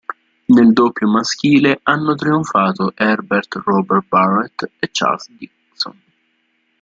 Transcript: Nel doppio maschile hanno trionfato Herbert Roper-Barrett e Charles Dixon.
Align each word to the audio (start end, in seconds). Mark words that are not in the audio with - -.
Nel 0.45 0.73
doppio 0.73 1.07
maschile 1.07 1.79
hanno 1.83 2.15
trionfato 2.15 2.91
Herbert 2.95 3.61
Roper-Barrett 3.63 4.71
e 4.79 4.89
Charles 4.91 5.29
Dixon. 5.29 6.01